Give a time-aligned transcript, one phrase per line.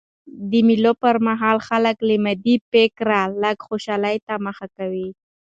[0.49, 5.09] د مېلو پر مهال خلک له مادي فکره لږ خوشحالۍ ته مخه کوي.